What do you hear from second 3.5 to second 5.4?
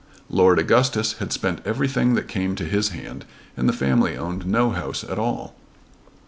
and the family owned no house at